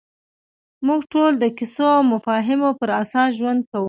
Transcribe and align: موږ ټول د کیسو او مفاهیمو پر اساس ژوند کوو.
موږ 0.87 1.01
ټول 1.13 1.31
د 1.39 1.45
کیسو 1.57 1.85
او 1.97 2.01
مفاهیمو 2.13 2.69
پر 2.79 2.89
اساس 3.01 3.29
ژوند 3.37 3.61
کوو. 3.69 3.79